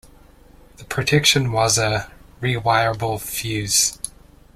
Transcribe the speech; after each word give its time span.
The 0.77 0.83
protection 0.85 1.51
was 1.51 1.77
a 1.77 2.11
re-wirable 2.39 3.21
fuse. 3.21 3.99